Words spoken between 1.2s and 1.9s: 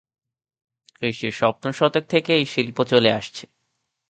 সপ্তম